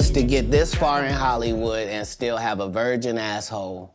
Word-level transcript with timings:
was 0.00 0.10
to 0.10 0.22
get 0.22 0.50
this 0.50 0.74
far 0.74 1.04
in 1.04 1.12
Hollywood 1.12 1.86
and 1.86 2.06
still 2.06 2.38
have 2.38 2.60
a 2.60 2.68
virgin 2.70 3.18
asshole. 3.18 3.94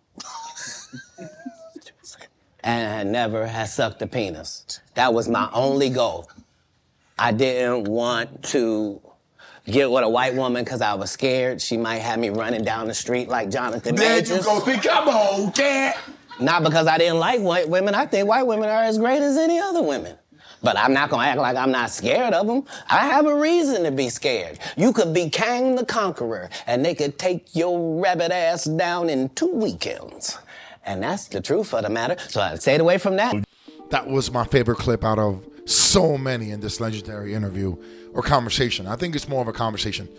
and 2.63 3.11
never 3.11 3.47
had 3.47 3.69
sucked 3.69 4.03
a 4.03 4.07
penis. 4.07 4.81
That 4.93 5.15
was 5.15 5.27
my 5.27 5.49
only 5.51 5.89
goal. 5.89 6.29
I 7.17 7.31
didn't 7.31 7.85
want 7.85 8.43
to 8.53 9.01
get 9.65 9.89
with 9.89 10.03
a 10.03 10.09
white 10.09 10.35
woman 10.35 10.63
because 10.63 10.79
I 10.81 10.93
was 10.93 11.09
scared 11.09 11.59
she 11.59 11.75
might 11.75 11.97
have 11.99 12.19
me 12.19 12.29
running 12.29 12.63
down 12.63 12.87
the 12.87 12.93
street 12.93 13.27
like 13.27 13.49
Jonathan 13.49 13.95
There 13.95 14.17
Majors. 14.17 14.37
you 14.37 14.43
go. 14.43 14.59
Think, 14.59 14.83
come 14.83 15.07
on, 15.09 15.51
Katt. 15.53 15.97
Not 16.39 16.63
because 16.63 16.85
I 16.85 16.99
didn't 16.99 17.17
like 17.17 17.41
white 17.41 17.67
women. 17.67 17.95
I 17.95 18.05
think 18.05 18.27
white 18.29 18.45
women 18.45 18.69
are 18.69 18.83
as 18.83 18.99
great 18.99 19.23
as 19.23 19.37
any 19.37 19.57
other 19.57 19.81
women. 19.81 20.15
But 20.65 20.79
I'm 20.79 20.93
not 20.93 21.11
gonna 21.11 21.27
act 21.27 21.37
like 21.37 21.55
I'm 21.55 21.71
not 21.71 21.91
scared 21.91 22.33
of 22.33 22.47
them. 22.47 22.63
I 22.89 23.05
have 23.05 23.27
a 23.27 23.35
reason 23.35 23.83
to 23.83 23.91
be 23.91 24.09
scared. 24.09 24.57
You 24.75 24.91
could 24.93 25.13
be 25.13 25.29
Kang 25.29 25.75
the 25.75 25.85
Conqueror, 25.85 26.49
and 26.65 26.83
they 26.83 26.95
could 26.95 27.19
take 27.19 27.55
your 27.55 28.01
rabbit 28.01 28.31
ass 28.31 28.63
down 28.63 29.11
in 29.11 29.29
two 29.29 29.51
weekends. 29.53 30.39
And 30.83 31.03
that's 31.03 31.27
the 31.27 31.39
truth 31.39 31.71
of 31.75 31.83
the 31.83 31.89
matter. 31.91 32.15
So 32.29 32.41
I 32.41 32.55
stayed 32.55 32.81
away 32.81 32.97
from 32.97 33.15
that. 33.17 33.35
That 33.91 34.07
was 34.07 34.31
my 34.31 34.43
favorite 34.43 34.79
clip 34.79 35.03
out 35.03 35.19
of 35.19 35.47
so 35.65 36.17
many 36.17 36.49
in 36.49 36.61
this 36.61 36.79
legendary 36.79 37.35
interview 37.35 37.77
or 38.13 38.23
conversation. 38.23 38.87
I 38.87 38.95
think 38.95 39.15
it's 39.15 39.27
more 39.27 39.43
of 39.43 39.47
a 39.47 39.53
conversation. 39.53 40.09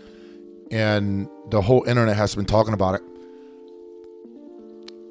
And 0.71 1.27
the 1.49 1.61
whole 1.61 1.83
internet 1.83 2.15
has 2.15 2.35
been 2.35 2.45
talking 2.45 2.73
about 2.73 2.95
it. 2.95 3.01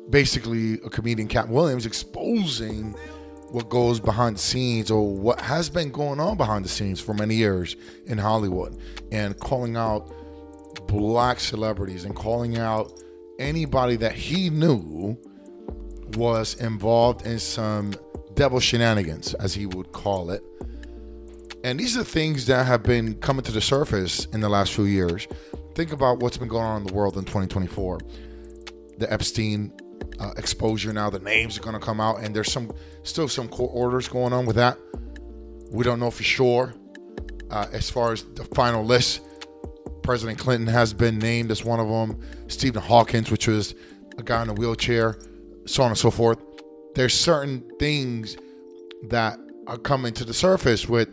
Basically, 0.08 0.75
a 0.75 0.88
comedian, 0.88 1.28
Katt 1.28 1.48
Williams, 1.50 1.84
exposing 1.84 2.94
what 3.50 3.69
goes 3.69 4.00
behind 4.00 4.36
the 4.36 4.41
scenes 4.41 4.91
or 4.91 5.08
what 5.08 5.41
has 5.41 5.69
been 5.69 5.91
going 5.91 6.20
on 6.20 6.36
behind 6.36 6.64
the 6.64 6.69
scenes 6.69 7.00
for 7.00 7.14
many 7.14 7.34
years 7.34 7.77
in 8.06 8.19
Hollywood 8.19 8.78
and 9.12 9.38
calling 9.38 9.77
out 9.77 10.12
black 10.86 11.41
celebrities 11.41 12.05
and 12.05 12.14
calling 12.14 12.58
out 12.58 12.92
anybody 13.38 13.97
that 13.97 14.12
he 14.12 14.50
knew 14.50 15.16
was 16.16 16.55
involved 16.61 17.27
in 17.27 17.38
some 17.38 17.94
devil 18.34 18.61
shenanigans, 18.61 19.34
as 19.34 19.55
he 19.55 19.66
would 19.66 19.92
call 19.92 20.31
it. 20.31 20.42
And 21.64 21.81
these 21.81 21.97
are 21.97 22.05
things 22.05 22.47
that 22.47 22.66
have 22.66 22.83
been 22.83 23.14
coming 23.14 23.42
to 23.44 23.53
the 23.53 23.60
surface 23.60 24.27
in 24.27 24.41
the 24.41 24.48
last 24.48 24.72
few 24.72 24.84
years. 24.84 25.27
Think 25.75 25.92
about 25.92 26.20
what's 26.20 26.36
been 26.36 26.48
going 26.48 26.64
on 26.64 26.83
in 26.83 26.86
the 26.86 26.92
world 26.92 27.16
in 27.16 27.25
2024. 27.25 28.00
The 28.98 29.12
Epstein 29.12 29.72
uh, 30.19 30.33
exposure 30.36 30.92
now, 30.92 31.11
the 31.11 31.19
names 31.19 31.58
are 31.58 31.61
going 31.61 31.75
to 31.75 31.84
come 31.84 32.00
out, 32.00 32.22
and 32.22 32.34
there's 32.34 32.50
some 32.50 32.72
still 33.02 33.28
some 33.28 33.48
court 33.48 33.70
orders 33.75 34.08
going 34.08 34.33
on 34.33 34.47
with 34.47 34.56
that. 34.56 34.78
We 35.70 35.84
don't 35.84 36.00
know 36.00 36.11
for 36.11 36.22
sure. 36.22 36.75
Uh, 37.50 37.66
as 37.72 37.91
far 37.91 38.12
as 38.12 38.25
the 38.34 38.44
final 38.44 38.84
list, 38.84 39.22
President 40.03 40.38
Clinton 40.38 40.66
has 40.66 40.92
been 40.92 41.19
named 41.19 41.50
as 41.50 41.64
one 41.64 41.80
of 41.80 41.88
them. 41.88 42.20
Stephen 42.48 42.83
Hawkins, 42.83 43.30
which 43.30 43.47
was 43.47 43.75
a 44.19 44.22
guy 44.22 44.42
in 44.42 44.48
a 44.48 44.55
wheelchair, 44.55 45.19
so 45.66 45.83
on 45.83 45.91
and 45.91 45.98
so 45.98 46.10
forth. 46.10 46.38
There's 46.94 47.14
certain 47.14 47.69
things 47.78 48.36
that 49.05 49.38
are 49.66 49.78
coming 49.78 50.14
to 50.14 50.25
the 50.25 50.34
surface 50.34 50.88
with 50.88 51.08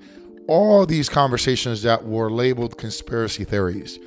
all 0.48 0.86
these 0.86 1.10
conversations 1.10 1.82
that 1.84 2.06
were 2.06 2.30
labeled 2.30 2.78
conspiracy 2.78 3.44
theories. 3.44 4.00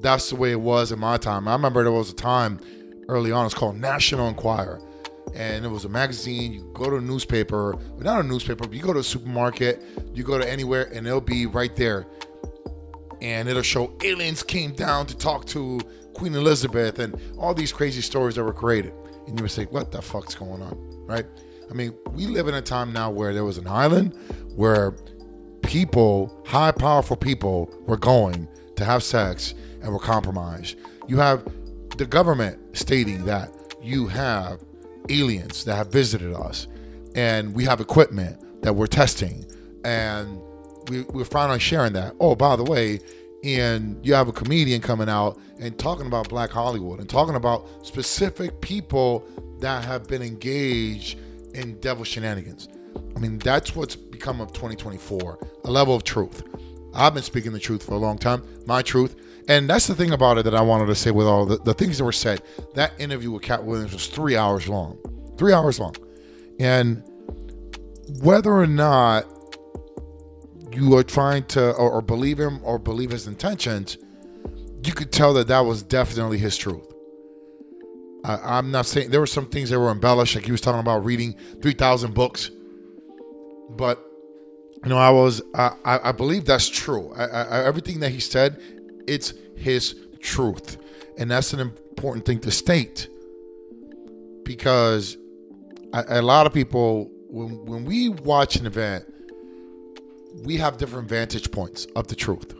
That's 0.00 0.30
the 0.30 0.36
way 0.36 0.52
it 0.52 0.60
was 0.60 0.92
in 0.92 0.98
my 0.98 1.16
time. 1.16 1.48
I 1.48 1.52
remember 1.52 1.82
there 1.82 1.92
was 1.92 2.10
a 2.10 2.14
time 2.14 2.60
early 3.10 3.32
on, 3.32 3.44
it's 3.44 3.54
called 3.54 3.76
National 3.76 4.28
Enquirer. 4.28 4.80
And 5.34 5.64
it 5.64 5.68
was 5.68 5.84
a 5.84 5.88
magazine. 5.88 6.52
You 6.52 6.70
go 6.72 6.90
to 6.90 6.96
a 6.96 7.00
newspaper, 7.00 7.78
not 7.98 8.20
a 8.20 8.26
newspaper, 8.26 8.66
but 8.66 8.72
you 8.72 8.82
go 8.82 8.92
to 8.92 9.00
a 9.00 9.04
supermarket, 9.04 9.82
you 10.14 10.24
go 10.24 10.38
to 10.38 10.50
anywhere, 10.50 10.88
and 10.92 11.06
it'll 11.06 11.20
be 11.20 11.46
right 11.46 11.74
there 11.76 12.06
and 13.20 13.48
it'll 13.48 13.62
show 13.62 13.92
aliens 14.02 14.42
came 14.42 14.72
down 14.72 15.06
to 15.06 15.16
talk 15.16 15.44
to 15.46 15.80
Queen 16.14 16.34
Elizabeth 16.34 16.98
and 16.98 17.20
all 17.38 17.54
these 17.54 17.72
crazy 17.72 18.00
stories 18.00 18.34
that 18.34 18.44
were 18.44 18.52
created. 18.52 18.92
And 19.26 19.38
you 19.38 19.42
would 19.42 19.50
say, 19.50 19.64
what 19.66 19.92
the 19.92 20.02
fuck's 20.02 20.34
going 20.34 20.62
on? 20.62 20.76
Right? 21.06 21.26
I 21.70 21.74
mean, 21.74 21.94
we 22.12 22.26
live 22.26 22.48
in 22.48 22.54
a 22.54 22.62
time 22.62 22.92
now 22.92 23.10
where 23.10 23.32
there 23.32 23.44
was 23.44 23.58
an 23.58 23.66
island 23.66 24.18
where 24.56 24.92
people, 25.62 26.42
high 26.46 26.72
powerful 26.72 27.16
people, 27.16 27.72
were 27.86 27.96
going 27.96 28.48
to 28.76 28.84
have 28.84 29.02
sex 29.02 29.54
and 29.82 29.92
were 29.92 30.00
compromised. 30.00 30.78
You 31.06 31.18
have 31.18 31.46
the 32.00 32.06
government 32.06 32.58
stating 32.74 33.26
that 33.26 33.52
you 33.82 34.06
have 34.06 34.58
aliens 35.10 35.64
that 35.66 35.76
have 35.76 35.88
visited 35.88 36.32
us 36.32 36.66
and 37.14 37.54
we 37.54 37.62
have 37.62 37.78
equipment 37.78 38.62
that 38.62 38.72
we're 38.74 38.86
testing 38.86 39.44
and 39.84 40.40
we, 40.88 41.02
we're 41.02 41.26
finally 41.26 41.58
sharing 41.58 41.92
that. 41.92 42.14
Oh, 42.18 42.34
by 42.34 42.56
the 42.56 42.64
way, 42.64 43.00
and 43.44 44.00
you 44.02 44.14
have 44.14 44.28
a 44.28 44.32
comedian 44.32 44.80
coming 44.80 45.10
out 45.10 45.38
and 45.58 45.78
talking 45.78 46.06
about 46.06 46.30
Black 46.30 46.48
Hollywood 46.48 47.00
and 47.00 47.08
talking 47.08 47.34
about 47.34 47.66
specific 47.86 48.62
people 48.62 49.22
that 49.60 49.84
have 49.84 50.06
been 50.08 50.22
engaged 50.22 51.18
in 51.52 51.78
devil 51.80 52.04
shenanigans. 52.04 52.70
I 53.14 53.18
mean, 53.18 53.38
that's 53.40 53.76
what's 53.76 53.94
become 53.94 54.40
of 54.40 54.54
2024 54.54 55.38
a 55.64 55.70
level 55.70 55.94
of 55.94 56.04
truth. 56.04 56.44
I've 56.94 57.12
been 57.12 57.22
speaking 57.22 57.52
the 57.52 57.58
truth 57.58 57.84
for 57.84 57.92
a 57.92 57.98
long 57.98 58.16
time, 58.16 58.42
my 58.64 58.80
truth. 58.80 59.16
And 59.50 59.68
that's 59.68 59.88
the 59.88 59.96
thing 59.96 60.12
about 60.12 60.38
it 60.38 60.44
that 60.44 60.54
I 60.54 60.60
wanted 60.60 60.86
to 60.86 60.94
say 60.94 61.10
with 61.10 61.26
all 61.26 61.44
the, 61.44 61.56
the 61.56 61.74
things 61.74 61.98
that 61.98 62.04
were 62.04 62.12
said. 62.12 62.40
That 62.74 62.92
interview 63.00 63.32
with 63.32 63.42
Katt 63.42 63.64
Williams 63.64 63.92
was 63.92 64.06
three 64.06 64.36
hours 64.36 64.68
long. 64.68 64.96
Three 65.36 65.52
hours 65.52 65.80
long. 65.80 65.96
And 66.60 67.02
whether 68.22 68.52
or 68.52 68.68
not 68.68 69.24
you 70.70 70.96
are 70.96 71.02
trying 71.02 71.46
to 71.46 71.72
or, 71.72 71.90
or 71.90 72.00
believe 72.00 72.38
him 72.38 72.60
or 72.62 72.78
believe 72.78 73.10
his 73.10 73.26
intentions, 73.26 73.98
you 74.84 74.92
could 74.92 75.10
tell 75.10 75.34
that 75.34 75.48
that 75.48 75.60
was 75.60 75.82
definitely 75.82 76.38
his 76.38 76.56
truth. 76.56 76.86
I, 78.22 78.58
I'm 78.58 78.70
not 78.70 78.86
saying 78.86 79.10
there 79.10 79.18
were 79.18 79.26
some 79.26 79.46
things 79.46 79.70
that 79.70 79.80
were 79.80 79.90
embellished, 79.90 80.36
like 80.36 80.44
he 80.44 80.52
was 80.52 80.60
talking 80.60 80.78
about 80.78 81.04
reading 81.04 81.34
3,000 81.60 82.14
books, 82.14 82.52
but 83.70 84.00
you 84.84 84.90
know, 84.90 84.96
I 84.96 85.10
was 85.10 85.42
I, 85.56 85.72
I, 85.84 86.08
I 86.10 86.12
believe 86.12 86.44
that's 86.44 86.68
true. 86.68 87.12
I, 87.14 87.24
I, 87.24 87.64
everything 87.64 87.98
that 88.00 88.10
he 88.10 88.20
said, 88.20 88.62
it's 89.10 89.34
his 89.56 89.94
truth, 90.20 90.78
and 91.18 91.30
that's 91.30 91.52
an 91.52 91.60
important 91.60 92.24
thing 92.24 92.38
to 92.40 92.50
state 92.50 93.08
because 94.44 95.16
a, 95.92 96.20
a 96.20 96.22
lot 96.22 96.46
of 96.46 96.52
people 96.52 97.10
when 97.28 97.64
when 97.66 97.84
we 97.84 98.08
watch 98.08 98.56
an 98.56 98.66
event 98.66 99.04
we 100.44 100.56
have 100.56 100.78
different 100.78 101.08
vantage 101.08 101.50
points 101.50 101.86
of 101.96 102.06
the 102.06 102.14
truth. 102.14 102.54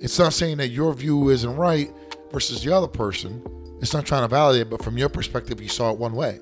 It's 0.00 0.18
not 0.18 0.32
saying 0.32 0.58
that 0.58 0.68
your 0.68 0.92
view 0.94 1.30
isn't 1.30 1.56
right 1.56 1.90
versus 2.30 2.62
the 2.62 2.72
other 2.74 2.86
person. 2.86 3.42
It's 3.80 3.94
not 3.94 4.06
trying 4.06 4.22
to 4.22 4.28
validate, 4.28 4.70
but 4.70 4.82
from 4.84 4.98
your 4.98 5.08
perspective, 5.08 5.60
you 5.60 5.68
saw 5.68 5.90
it 5.90 5.98
one 5.98 6.12
way. 6.12 6.38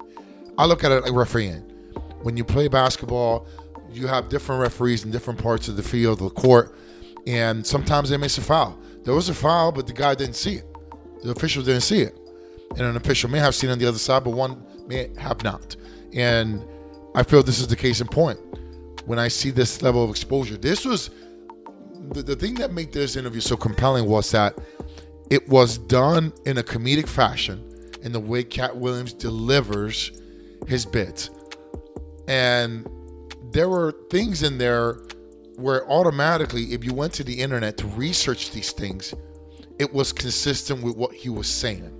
I 0.58 0.66
look 0.66 0.84
at 0.84 0.92
it 0.92 1.04
like 1.04 1.12
refereeing. 1.12 1.60
When 2.22 2.36
you 2.36 2.44
play 2.44 2.68
basketball, 2.68 3.46
you 3.92 4.06
have 4.08 4.28
different 4.28 4.60
referees 4.60 5.04
in 5.04 5.10
different 5.10 5.40
parts 5.40 5.68
of 5.68 5.76
the 5.76 5.82
field, 5.82 6.18
the 6.18 6.30
court, 6.30 6.76
and 7.26 7.66
sometimes 7.66 8.10
they 8.10 8.16
miss 8.16 8.36
a 8.38 8.42
foul. 8.42 8.78
There 9.06 9.14
was 9.14 9.28
a 9.28 9.34
foul, 9.34 9.70
but 9.70 9.86
the 9.86 9.92
guy 9.92 10.16
didn't 10.16 10.34
see 10.34 10.54
it. 10.54 10.66
The 11.22 11.30
official 11.30 11.62
didn't 11.62 11.82
see 11.82 12.00
it. 12.00 12.18
And 12.70 12.80
an 12.80 12.96
official 12.96 13.30
may 13.30 13.38
have 13.38 13.54
seen 13.54 13.70
on 13.70 13.78
the 13.78 13.86
other 13.86 13.98
side, 13.98 14.24
but 14.24 14.30
one 14.30 14.60
may 14.88 15.10
have 15.16 15.44
not. 15.44 15.76
And 16.12 16.66
I 17.14 17.22
feel 17.22 17.44
this 17.44 17.60
is 17.60 17.68
the 17.68 17.76
case 17.76 18.00
in 18.00 18.08
point 18.08 18.40
when 19.06 19.20
I 19.20 19.28
see 19.28 19.50
this 19.50 19.80
level 19.80 20.02
of 20.02 20.10
exposure. 20.10 20.56
This 20.56 20.84
was 20.84 21.10
the, 22.10 22.20
the 22.20 22.34
thing 22.34 22.54
that 22.54 22.72
made 22.72 22.92
this 22.92 23.14
interview 23.14 23.40
so 23.40 23.56
compelling 23.56 24.06
was 24.06 24.32
that 24.32 24.58
it 25.30 25.48
was 25.48 25.78
done 25.78 26.32
in 26.44 26.58
a 26.58 26.62
comedic 26.64 27.06
fashion 27.06 27.62
in 28.02 28.10
the 28.10 28.20
way 28.20 28.42
Katt 28.42 28.76
Williams 28.76 29.12
delivers 29.12 30.20
his 30.66 30.84
bits. 30.84 31.30
And 32.26 32.84
there 33.52 33.68
were 33.68 33.92
things 34.10 34.42
in 34.42 34.58
there 34.58 34.98
where 35.56 35.88
automatically, 35.90 36.72
if 36.72 36.84
you 36.84 36.94
went 36.94 37.12
to 37.14 37.24
the 37.24 37.40
internet 37.40 37.76
to 37.78 37.86
research 37.88 38.50
these 38.50 38.72
things, 38.72 39.14
it 39.78 39.92
was 39.92 40.12
consistent 40.12 40.82
with 40.82 40.96
what 40.96 41.12
he 41.12 41.28
was 41.28 41.48
saying. 41.48 41.92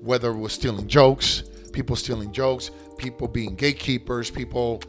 Whether 0.00 0.30
it 0.30 0.38
was 0.38 0.52
stealing 0.52 0.86
jokes, 0.86 1.44
people 1.72 1.96
stealing 1.96 2.32
jokes, 2.32 2.70
people 2.98 3.28
being 3.28 3.54
gatekeepers, 3.54 4.30
people 4.30 4.82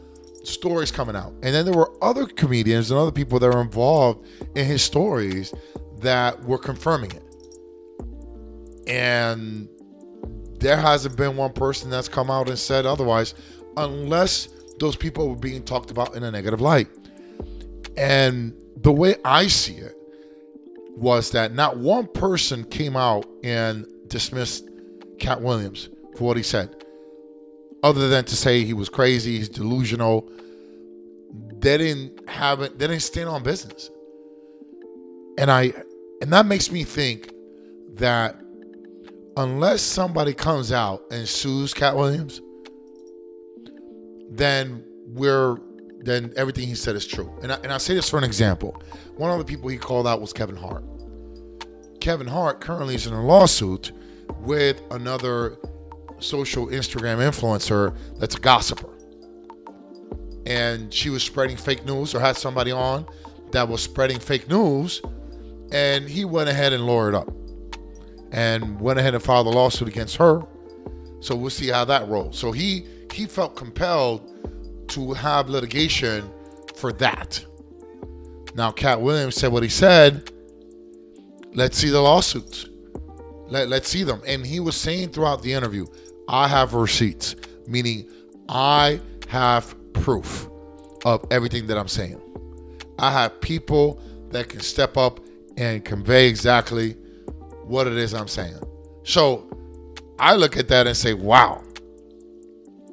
stories 0.44 0.92
coming 0.92 1.16
out. 1.16 1.32
And 1.42 1.54
then 1.54 1.64
there 1.64 1.74
were 1.74 1.92
other 2.02 2.26
comedians 2.26 2.90
and 2.90 3.00
other 3.00 3.10
people 3.10 3.38
that 3.38 3.48
were 3.52 3.60
involved 3.60 4.26
in 4.54 4.64
his 4.66 4.82
stories 4.82 5.52
that 6.00 6.42
were 6.44 6.58
confirming 6.58 7.12
it. 7.12 7.22
And 8.86 9.68
there 10.60 10.76
hasn't 10.76 11.16
been 11.16 11.36
one 11.36 11.52
person 11.52 11.90
that's 11.90 12.08
come 12.08 12.30
out 12.30 12.48
and 12.48 12.58
said 12.58 12.86
otherwise, 12.86 13.34
unless 13.76 14.48
those 14.78 14.96
people 14.96 15.28
were 15.28 15.36
being 15.36 15.62
talked 15.62 15.90
about 15.90 16.14
in 16.14 16.22
a 16.22 16.30
negative 16.30 16.60
light. 16.60 16.88
And 17.96 18.54
the 18.76 18.92
way 18.92 19.16
I 19.24 19.46
see 19.46 19.74
it 19.74 19.96
was 20.96 21.30
that 21.30 21.52
not 21.52 21.78
one 21.78 22.06
person 22.06 22.64
came 22.64 22.96
out 22.96 23.26
and 23.42 23.86
dismissed 24.08 24.68
Katt 25.18 25.42
Williams 25.42 25.88
for 26.16 26.24
what 26.24 26.36
he 26.36 26.42
said, 26.42 26.84
other 27.82 28.08
than 28.08 28.24
to 28.24 28.36
say 28.36 28.64
he 28.64 28.72
was 28.72 28.88
crazy, 28.88 29.38
he's 29.38 29.48
delusional. 29.48 30.30
They 31.58 31.78
didn't 31.78 32.28
have 32.28 32.60
it. 32.60 32.78
They 32.78 32.86
didn't 32.86 33.02
stand 33.02 33.28
on 33.28 33.42
business. 33.42 33.90
And 35.38 35.50
I, 35.50 35.72
And 36.20 36.32
that 36.32 36.46
makes 36.46 36.70
me 36.70 36.84
think 36.84 37.30
that 37.94 38.40
unless 39.36 39.82
somebody 39.82 40.32
comes 40.32 40.72
out 40.72 41.02
and 41.10 41.28
sues 41.28 41.74
Katt 41.74 41.96
Williams, 41.96 42.40
then 44.30 44.84
we're 45.08 45.56
then 46.06 46.32
everything 46.36 46.66
he 46.66 46.74
said 46.74 46.96
is 46.96 47.06
true. 47.06 47.30
And 47.42 47.52
I, 47.52 47.56
and 47.56 47.72
I 47.72 47.78
say 47.78 47.94
this 47.94 48.08
for 48.08 48.16
an 48.16 48.24
example. 48.24 48.82
One 49.16 49.30
of 49.30 49.38
the 49.38 49.44
people 49.44 49.68
he 49.68 49.76
called 49.76 50.06
out 50.06 50.20
was 50.20 50.32
Kevin 50.32 50.56
Hart. 50.56 50.84
Kevin 52.00 52.26
Hart 52.26 52.60
currently 52.60 52.94
is 52.94 53.06
in 53.06 53.12
a 53.12 53.24
lawsuit 53.24 53.92
with 54.40 54.80
another 54.90 55.58
social 56.18 56.68
Instagram 56.68 57.18
influencer 57.18 57.96
that's 58.18 58.36
a 58.36 58.40
gossiper. 58.40 58.88
And 60.46 60.94
she 60.94 61.10
was 61.10 61.24
spreading 61.24 61.56
fake 61.56 61.84
news 61.84 62.14
or 62.14 62.20
had 62.20 62.36
somebody 62.36 62.70
on 62.70 63.06
that 63.50 63.68
was 63.68 63.82
spreading 63.82 64.20
fake 64.20 64.48
news. 64.48 65.02
And 65.72 66.08
he 66.08 66.24
went 66.24 66.48
ahead 66.48 66.72
and 66.72 66.84
lawyered 66.84 67.14
up 67.14 67.32
and 68.30 68.80
went 68.80 68.98
ahead 68.98 69.14
and 69.14 69.22
filed 69.22 69.48
a 69.48 69.50
lawsuit 69.50 69.88
against 69.88 70.16
her. 70.16 70.42
So 71.20 71.34
we'll 71.34 71.50
see 71.50 71.68
how 71.68 71.84
that 71.86 72.06
rolls. 72.08 72.38
So 72.38 72.52
he 72.52 72.86
he 73.12 73.26
felt 73.26 73.56
compelled 73.56 74.30
to 74.96 75.12
have 75.12 75.50
litigation 75.50 76.30
for 76.74 76.90
that. 76.94 77.44
Now, 78.54 78.70
Katt 78.70 79.02
Williams 79.02 79.34
said 79.36 79.52
what 79.52 79.62
he 79.62 79.68
said. 79.68 80.30
Let's 81.52 81.76
see 81.76 81.90
the 81.90 82.00
lawsuits. 82.00 82.66
Let, 83.48 83.68
let's 83.68 83.90
see 83.90 84.04
them. 84.04 84.22
And 84.26 84.44
he 84.44 84.58
was 84.58 84.74
saying 84.74 85.10
throughout 85.10 85.42
the 85.42 85.52
interview, 85.52 85.84
I 86.28 86.48
have 86.48 86.72
receipts, 86.72 87.36
meaning 87.66 88.10
I 88.48 89.02
have 89.28 89.74
proof 89.92 90.48
of 91.04 91.22
everything 91.30 91.66
that 91.66 91.76
I'm 91.76 91.88
saying. 91.88 92.18
I 92.98 93.10
have 93.10 93.38
people 93.42 94.00
that 94.30 94.48
can 94.48 94.60
step 94.60 94.96
up 94.96 95.20
and 95.58 95.84
convey 95.84 96.26
exactly 96.26 96.92
what 97.64 97.86
it 97.86 97.98
is 97.98 98.14
I'm 98.14 98.28
saying. 98.28 98.58
So 99.04 99.46
I 100.18 100.34
look 100.34 100.56
at 100.56 100.68
that 100.68 100.86
and 100.86 100.96
say, 100.96 101.12
wow. 101.12 101.62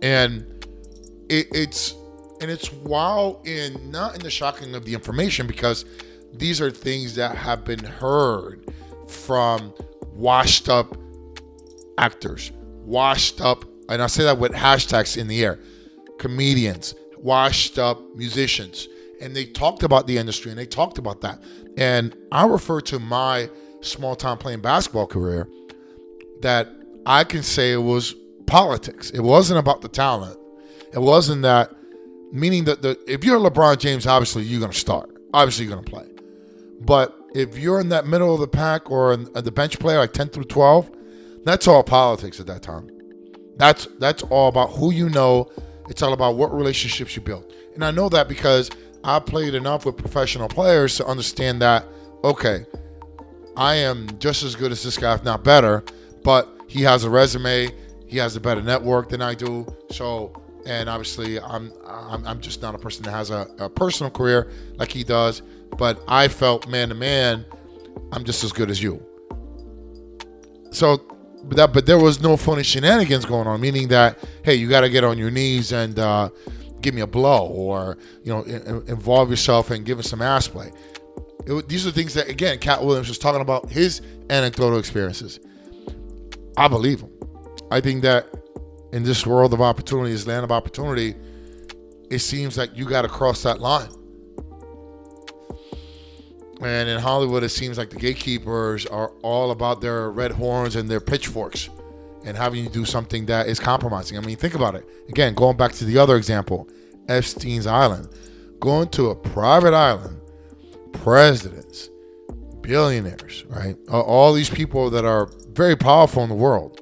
And 0.01 0.52
it, 1.33 1.47
it's 1.51 1.95
and 2.41 2.51
it's 2.51 2.71
wow 2.71 3.39
in 3.45 3.91
not 3.91 4.15
in 4.15 4.21
the 4.21 4.30
shocking 4.30 4.75
of 4.75 4.85
the 4.85 4.94
information 4.94 5.47
because 5.47 5.85
these 6.33 6.62
are 6.62 6.69
things 6.69 7.15
that 7.15 7.35
have 7.35 7.63
been 7.63 7.83
heard 7.83 8.71
from 9.07 9.74
washed 10.13 10.69
up 10.69 10.97
actors, 11.97 12.51
washed 12.85 13.41
up, 13.41 13.65
and 13.89 14.01
I 14.01 14.07
say 14.07 14.24
that 14.24 14.38
with 14.38 14.51
hashtags 14.51 15.18
in 15.18 15.27
the 15.27 15.44
air, 15.44 15.59
comedians, 16.19 16.95
washed 17.18 17.79
up 17.79 18.00
musicians. 18.15 18.88
And 19.21 19.36
they 19.36 19.45
talked 19.45 19.83
about 19.83 20.06
the 20.06 20.18
industry 20.18 20.51
and 20.51 20.59
they 20.59 20.65
talked 20.65 20.97
about 20.97 21.21
that. 21.21 21.41
And 21.77 22.15
I 22.31 22.45
refer 22.45 22.81
to 22.81 23.00
my 23.00 23.50
small 23.81 24.15
time 24.15 24.38
playing 24.38 24.59
basketball 24.59 25.07
career 25.07 25.47
that 26.41 26.69
I 27.06 27.24
can 27.24 27.41
say 27.41 27.71
it 27.71 27.77
was 27.77 28.15
politics. 28.47 29.12
It 29.12 29.21
wasn't 29.21 29.59
about 29.59 29.81
the 29.81 29.88
talent. 29.88 30.38
It 30.94 31.01
wasn't 31.01 31.42
that 31.42 31.74
meaning 32.31 32.66
that 32.66 32.81
the 32.81 33.00
if 33.07 33.24
you're 33.24 33.40
LeBron 33.40 33.78
James, 33.80 34.06
obviously 34.07 34.44
you're 34.44 34.62
gonna 34.62 34.74
start. 34.74 35.10
Obviously 35.34 35.66
you're 35.66 35.75
gonna 35.75 35.88
play. 35.88 36.07
But 36.81 37.18
if 37.34 37.57
you're 37.57 37.80
in 37.80 37.90
that 37.90 38.06
middle 38.06 38.34
of 38.34 38.40
the 38.40 38.48
pack 38.48 38.92
or 38.92 39.13
in, 39.13 39.28
uh, 39.36 39.42
the 39.42 39.51
bench 39.51 39.80
player, 39.80 39.98
like 39.98 40.13
10 40.13 40.30
through 40.30 40.44
12, 40.45 40.92
that's 41.44 41.68
all 41.68 41.84
politics 41.84 42.40
at 42.40 42.45
that 42.48 42.62
time. 42.62 42.90
That's 43.57 43.88
that's 44.00 44.24
all 44.24 44.50
about 44.50 44.72
who 44.72 44.92
you 44.92 45.10
know. 45.10 45.50
It's 45.90 46.01
all 46.01 46.13
about 46.13 46.36
what 46.36 46.54
relationships 46.54 47.16
you 47.16 47.22
build. 47.22 47.51
And 47.75 47.84
I 47.84 47.92
know 47.92 48.10
that 48.10 48.28
because 48.28 48.69
I 49.04 49.19
played 49.19 49.54
enough 49.54 49.86
with 49.86 49.98
professional 49.98 50.48
players 50.48 50.96
to 50.98 51.06
understand 51.06 51.62
that, 51.62 51.86
okay, 52.24 52.66
I 53.57 53.75
am 53.75 54.07
just 54.19 54.44
as 54.44 54.56
good 54.56 54.72
as 54.72 54.81
this 54.81 54.98
guy, 54.98 55.13
if 55.13 55.24
not 55.24 55.44
better, 55.44 55.84
but 56.24 56.50
he 56.68 56.81
has 56.84 57.04
a 57.04 57.10
resume, 57.10 57.69
he 58.07 58.18
has 58.18 58.36
a 58.36 58.39
better 58.39 58.62
network 58.62 59.10
than 59.10 59.22
I 59.22 59.36
do. 59.36 59.68
So 59.92 60.34
and 60.65 60.89
obviously 60.89 61.39
I'm 61.39 61.71
I'm, 61.86 62.25
I'm 62.25 62.42
just 62.42 62.62
not 62.62 62.75
a 62.75 62.77
person 62.77 63.04
that 63.04 63.12
has 63.12 63.30
a, 63.30 63.48
a 63.60 63.69
personal 63.69 64.12
career 64.12 64.51
like 64.75 64.92
he 64.92 65.04
does. 65.04 65.42
But 65.77 66.04
I 66.07 66.27
felt 66.27 66.68
man 66.68 66.89
to 66.89 66.95
man, 66.95 67.45
I'm 68.12 68.24
just 68.24 68.44
as 68.44 68.51
good 68.51 68.69
as 68.69 68.81
you. 68.81 69.04
So, 70.71 70.98
but 71.44 71.57
that 71.57 71.74
but 71.74 71.86
there 71.86 72.00
was 72.00 72.21
no 72.21 72.38
funny 72.38 72.63
shenanigans 72.63 73.25
going 73.25 73.48
on, 73.48 73.62
meaning 73.62 73.88
that 73.89 74.18
hey, 74.44 74.56
you 74.56 74.69
got 74.69 74.81
to 74.81 74.89
get 74.89 75.04
on 75.04 75.18
your 75.18 75.31
knees 75.31 75.71
and 75.71 75.98
uh, 76.00 76.30
give 76.81 76.94
me 76.94 77.01
a 77.01 77.07
blow, 77.07 77.48
or 77.48 77.98
you 78.24 78.33
know, 78.33 78.44
in, 78.44 78.88
involve 78.88 79.30
yourself 79.30 79.71
and 79.71 79.86
give 79.86 80.00
us 80.00 80.10
some 80.10 80.21
ass 80.21 80.48
play. 80.48 80.71
It, 81.45 81.68
these 81.68 81.86
are 81.86 81.92
things 81.92 82.13
that 82.13 82.30
again, 82.30 82.60
Katt 82.60 82.83
Williams 82.83 83.10
was 83.10 83.18
talking 83.18 83.42
about 83.42 83.69
his 83.69 84.01
anecdotal 84.30 84.80
experiences. 84.80 85.39
I 86.56 86.68
believe 86.68 87.01
him. 87.01 87.12
I 87.71 87.81
think 87.81 88.04
that 88.04 88.27
in 88.94 89.01
this 89.01 89.25
world 89.25 89.54
of 89.54 89.62
opportunity, 89.62 90.12
this 90.12 90.28
land 90.28 90.44
of 90.44 90.51
opportunity, 90.51 91.16
it 92.12 92.19
seems 92.19 92.60
like 92.60 92.78
you 92.78 92.86
got 92.86 93.01
to 93.01 93.10
cross 93.10 93.42
that 93.42 93.60
line. 93.60 93.90
And 96.62 96.88
in 96.88 97.00
Hollywood, 97.00 97.44
it 97.44 97.50
seems 97.50 97.80
like 97.80 97.90
the 97.90 97.95
gatekeepers 97.95 98.86
are 98.86 99.10
all 99.24 99.50
about 99.50 99.81
their 99.81 100.12
red 100.12 100.31
horns 100.31 100.75
and 100.75 100.88
their 100.88 101.00
pitchforks 101.00 101.69
and 102.24 102.38
having 102.38 102.63
you 102.63 102.69
do 102.69 102.86
something 102.86 103.25
that 103.25 103.48
is 103.48 103.60
compromising. 103.60 104.16
I 104.16 104.22
mean, 104.22 104.38
think 104.38 104.54
about 104.54 104.75
it. 104.75 104.88
Again, 105.10 105.34
going 105.34 105.57
back 105.57 105.72
to 105.74 105.86
the 105.86 105.98
other 105.98 106.16
example, 106.16 106.69
Epstein's 107.07 107.66
Island. 107.66 108.07
Going 108.60 108.89
to 108.89 109.10
a 109.10 109.16
private 109.16 109.74
island, 109.74 110.22
presidents, 110.94 111.89
billionaires, 112.62 113.44
right? 113.48 113.75
Uh, 113.92 114.00
all 114.00 114.34
these 114.34 114.51
people 114.51 114.92
that 114.92 115.04
are 115.04 115.30
very 115.51 115.75
powerful 115.75 116.24
in 116.24 116.30
the 116.30 116.36
world 116.36 116.80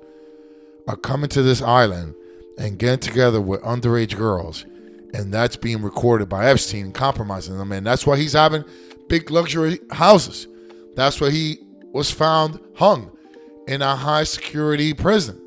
are 0.92 0.98
coming 0.98 1.30
to 1.30 1.42
this 1.42 1.62
island 1.62 2.14
and 2.58 2.78
getting 2.78 3.00
together 3.00 3.40
with 3.40 3.62
underage 3.62 4.18
girls, 4.18 4.66
and 5.14 5.34
that's 5.34 5.56
being 5.56 5.82
recorded 5.82 6.28
by 6.28 6.50
Epstein 6.50 6.86
and 6.86 6.94
compromising 6.94 7.58
them. 7.58 7.72
And 7.72 7.88
that's 7.88 8.06
why 8.06 8.18
he's 8.18 8.34
having 8.34 8.66
big 9.08 9.31
luxury 9.31 9.80
houses. 9.92 10.48
That's 10.95 11.21
why 11.21 11.31
he 11.31 11.60
was 11.94 12.12
found 12.12 12.60
hung 12.76 13.12
in 13.68 13.81
a 13.81 13.95
high 13.95 14.26
security 14.26 14.94
prison. 14.94 15.40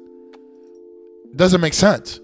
Doesn't 1.36 1.60
make 1.60 1.74
sense. 1.74 2.20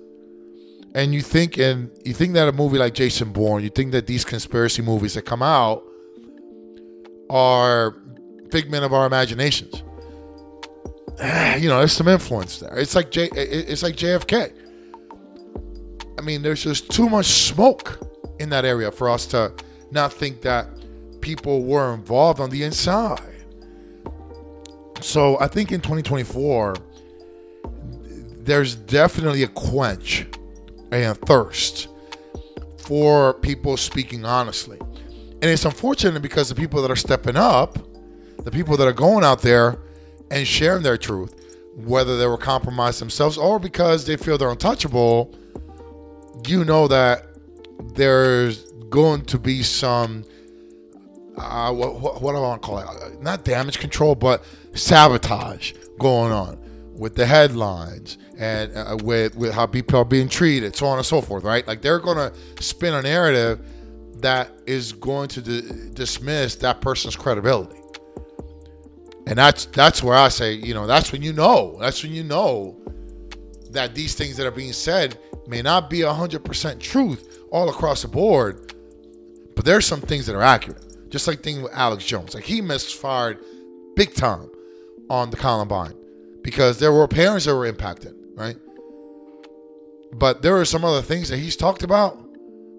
And 0.94 1.12
you 1.12 1.20
think 1.20 1.58
and 1.58 1.90
you 2.04 2.14
think 2.14 2.32
that 2.34 2.48
a 2.48 2.52
movie 2.52 2.78
like 2.78 2.94
Jason 2.94 3.32
Bourne, 3.32 3.62
you 3.62 3.68
think 3.68 3.92
that 3.92 4.06
these 4.06 4.24
conspiracy 4.24 4.82
movies 4.82 5.14
that 5.14 5.22
come 5.22 5.42
out 5.42 5.84
are 7.28 7.96
figment 8.50 8.84
of 8.84 8.92
our 8.92 9.06
imaginations. 9.06 9.82
you 11.58 11.68
know, 11.68 11.78
there's 11.78 11.92
some 11.92 12.08
influence 12.08 12.60
there. 12.60 12.78
It's 12.78 12.94
like 12.94 13.10
J, 13.10 13.28
it's 13.34 13.82
like 13.82 13.94
JFK. 13.94 14.52
I 16.18 16.22
mean, 16.22 16.40
there's 16.42 16.62
just 16.62 16.90
too 16.90 17.08
much 17.10 17.26
smoke 17.26 17.98
in 18.38 18.48
that 18.50 18.64
area 18.64 18.90
for 18.90 19.10
us 19.10 19.26
to 19.26 19.52
not 19.90 20.12
think 20.12 20.40
that 20.42 20.66
people 21.20 21.64
were 21.64 21.92
involved 21.92 22.40
on 22.40 22.48
the 22.48 22.62
inside. 22.62 23.20
So 25.02 25.38
I 25.40 25.46
think 25.46 25.72
in 25.72 25.80
2024, 25.80 26.76
there's 28.38 28.74
definitely 28.74 29.42
a 29.42 29.48
quench 29.48 30.26
and 30.90 31.18
thirst 31.18 31.88
for 32.78 33.34
people 33.34 33.76
speaking 33.76 34.24
honestly. 34.24 34.78
And 34.80 35.44
it's 35.44 35.66
unfortunate 35.66 36.22
because 36.22 36.48
the 36.48 36.54
people 36.54 36.80
that 36.82 36.90
are 36.90 36.96
stepping 36.96 37.36
up, 37.36 37.78
the 38.44 38.50
people 38.50 38.76
that 38.78 38.86
are 38.86 38.92
going 38.92 39.24
out 39.24 39.42
there 39.42 39.78
and 40.30 40.46
sharing 40.46 40.82
their 40.82 40.96
truth, 40.96 41.34
whether 41.76 42.16
they 42.16 42.26
were 42.26 42.38
compromised 42.38 43.00
themselves 43.00 43.36
or 43.36 43.58
because 43.58 44.06
they 44.06 44.16
feel 44.16 44.38
they're 44.38 44.50
untouchable, 44.50 45.34
you 46.46 46.64
know 46.64 46.88
that 46.88 47.26
there's 47.94 48.64
going 48.90 49.24
to 49.26 49.38
be 49.38 49.62
some 49.62 50.24
uh, 51.36 51.72
what, 51.72 52.20
what, 52.20 52.32
do 52.32 52.38
I 52.38 52.40
want 52.40 52.60
to 52.60 52.66
call 52.66 52.78
it? 52.80 52.86
Uh, 52.86 53.10
not 53.20 53.44
damage 53.44 53.78
control, 53.78 54.14
but 54.14 54.44
sabotage 54.74 55.72
going 55.98 56.32
on 56.32 56.58
with 56.94 57.14
the 57.14 57.24
headlines 57.24 58.18
and 58.36 58.76
uh, 58.76 58.98
with 59.02 59.36
with 59.36 59.54
how 59.54 59.64
people 59.66 59.98
are 59.98 60.04
being 60.04 60.28
treated, 60.28 60.76
so 60.76 60.86
on 60.86 60.98
and 60.98 61.06
so 61.06 61.22
forth. 61.22 61.44
Right? 61.44 61.66
Like 61.66 61.80
they're 61.80 61.98
going 61.98 62.16
to 62.18 62.62
spin 62.62 62.92
a 62.92 63.02
narrative 63.02 63.60
that 64.20 64.50
is 64.66 64.92
going 64.92 65.28
to 65.28 65.40
d- 65.40 65.62
dismiss 65.94 66.56
that 66.56 66.82
person's 66.82 67.16
credibility 67.16 67.79
and 69.30 69.38
that's 69.38 69.66
that's 69.66 70.02
where 70.02 70.16
I 70.16 70.28
say, 70.28 70.54
you 70.54 70.74
know, 70.74 70.88
that's 70.88 71.12
when 71.12 71.22
you 71.22 71.32
know. 71.32 71.76
That's 71.78 72.02
when 72.02 72.12
you 72.12 72.24
know 72.24 72.76
that 73.70 73.94
these 73.94 74.14
things 74.16 74.36
that 74.36 74.44
are 74.44 74.50
being 74.50 74.72
said 74.72 75.16
may 75.46 75.62
not 75.62 75.88
be 75.88 76.02
hundred 76.02 76.44
percent 76.44 76.80
truth 76.80 77.38
all 77.52 77.68
across 77.68 78.02
the 78.02 78.08
board, 78.08 78.74
but 79.54 79.64
there's 79.64 79.86
some 79.86 80.00
things 80.00 80.26
that 80.26 80.34
are 80.34 80.42
accurate. 80.42 80.84
Just 81.10 81.28
like 81.28 81.42
thing 81.42 81.62
with 81.62 81.72
Alex 81.72 82.04
Jones, 82.04 82.34
like 82.34 82.42
he 82.42 82.60
misfired 82.60 83.38
big 83.94 84.14
time 84.14 84.50
on 85.08 85.30
the 85.30 85.36
Columbine 85.36 85.94
because 86.42 86.80
there 86.80 86.92
were 86.92 87.06
parents 87.06 87.44
that 87.44 87.54
were 87.54 87.66
impacted, 87.66 88.16
right? 88.34 88.56
But 90.12 90.42
there 90.42 90.56
are 90.56 90.64
some 90.64 90.84
other 90.84 91.02
things 91.02 91.28
that 91.28 91.38
he's 91.38 91.54
talked 91.54 91.84
about, 91.84 92.18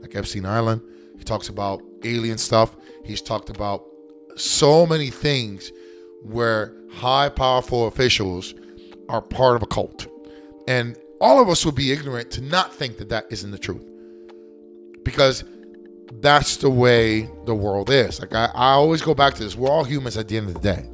like 0.02 0.14
Epstein 0.18 0.46
Island. 0.46 0.82
He 1.18 1.24
talks 1.24 1.48
about 1.48 1.82
alien 2.04 2.38
stuff. 2.38 2.76
He's 3.06 3.22
talked 3.22 3.50
about 3.50 3.86
so 4.36 4.86
many 4.86 5.10
things 5.10 5.72
where 6.24 6.74
high, 6.92 7.30
powerful 7.30 7.88
officials 7.88 8.54
are 9.10 9.22
part 9.22 9.56
of 9.56 9.64
a 9.64 9.66
cult. 9.66 10.08
And 10.68 10.98
all 11.20 11.42
of 11.42 11.50
us 11.50 11.66
would 11.66 11.76
be 11.76 11.92
ignorant 11.92 12.32
to 12.32 12.42
not 12.42 12.74
think 12.74 12.98
that 12.98 13.10
that 13.10 13.26
isn't 13.30 13.52
the 13.52 13.58
truth. 13.58 13.84
Because 15.04 15.44
that's 16.20 16.58
the 16.58 16.70
way 16.70 17.30
the 17.46 17.56
world 17.56 17.90
is. 17.90 18.20
Like, 18.20 18.34
I, 18.34 18.46
I 18.54 18.72
always 18.72 19.02
go 19.02 19.14
back 19.14 19.34
to 19.36 19.44
this. 19.44 19.56
We're 19.56 19.70
all 19.70 19.84
humans 19.84 20.18
at 20.18 20.28
the 20.28 20.38
end 20.38 20.48
of 20.48 20.56
the 20.56 20.60
day. 20.60 20.90